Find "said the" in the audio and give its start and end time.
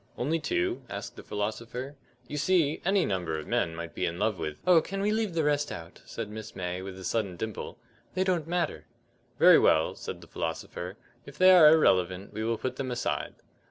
9.93-10.25